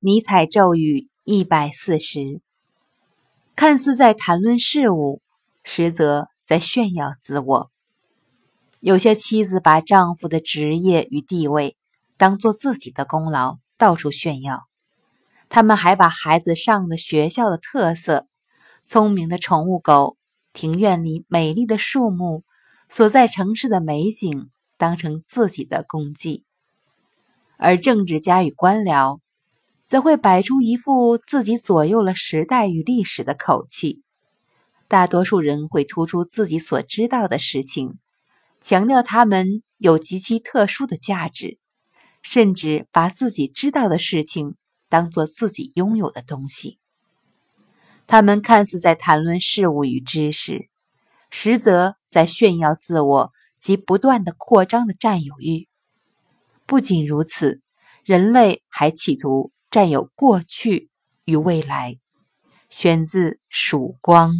[0.00, 2.40] 尼采咒语一百四十，
[3.56, 5.20] 看似在谈论事物，
[5.64, 7.70] 实则在炫耀自我。
[8.78, 11.76] 有些妻子把丈夫的职业与地位
[12.16, 14.68] 当做自己的功劳，到处炫耀。
[15.48, 18.28] 他们还把孩子上的学校的特色、
[18.84, 20.16] 聪明的宠物狗、
[20.52, 22.44] 庭院里美丽的树木、
[22.88, 26.44] 所在城市的美景当成自己的功绩。
[27.56, 29.18] 而政治家与官僚
[29.88, 34.02] 则会摆出一副自己左右了时代与历史的口气。
[34.86, 37.98] 大多数人会突出自己所知道的事情。
[38.60, 41.58] 强调他们有极其特殊的价值，
[42.22, 44.56] 甚至把自己知道的事情
[44.88, 46.78] 当做自己拥有的东西。
[48.08, 50.68] 他们看似在谈论事物与知识，
[51.30, 55.68] 实则在炫耀自我及不断的扩张的占有欲。
[56.66, 57.60] 不仅如此，
[58.04, 60.90] 人类还企图占有过去
[61.24, 61.98] 与未来。
[62.68, 64.32] 选自《曙光》。